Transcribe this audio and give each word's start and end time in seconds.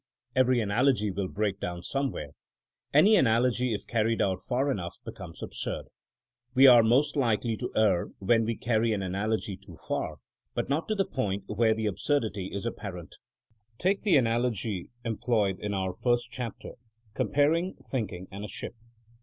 Every 0.35 0.59
analogy 0.61 1.11
will 1.11 1.27
break 1.27 1.59
down 1.59 1.83
some 1.83 2.09
where. 2.09 2.31
Any 2.91 3.15
analogy 3.17 3.75
if 3.75 3.85
carried 3.85 4.19
out 4.19 4.41
far 4.41 4.71
enough 4.71 4.97
becomes 5.05 5.43
absurd. 5.43 5.89
We 6.55 6.65
are 6.65 6.81
most 6.81 7.15
likely 7.15 7.55
to 7.57 7.71
err 7.75 8.05
when 8.17 8.43
we 8.43 8.57
carry 8.57 8.93
an 8.93 9.03
analogy 9.03 9.57
too 9.57 9.77
far, 9.87 10.17
but 10.55 10.69
not 10.69 10.87
to 10.87 10.95
the 10.95 11.05
point 11.05 11.43
where 11.45 11.75
the 11.75 11.85
absurdity 11.85 12.49
is 12.51 12.65
apparent. 12.65 13.17
Take 13.77 14.01
the 14.01 14.17
analogy 14.17 14.89
employed 15.05 15.59
in 15.59 15.75
our 15.75 15.93
first 15.93 16.31
chapter, 16.31 16.71
comparing 17.13 17.75
thinking 17.91 18.27
and 18.31 18.43
a 18.43 18.47
ship. 18.47 18.73